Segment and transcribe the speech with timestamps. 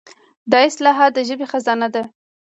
[0.51, 2.03] دا اصطلاحات د ژبې خزانه ده.